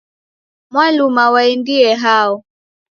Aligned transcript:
Mwaluma 0.71 1.23
waendie 1.33 1.81
hao? 2.03 2.33